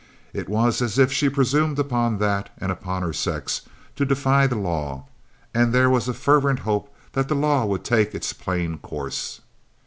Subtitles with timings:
[0.33, 3.61] It was as if she presumed upon that and upon her sex,
[3.95, 5.05] to defy the law;
[5.53, 9.41] and there was a fervent hope that the law would take its plain course.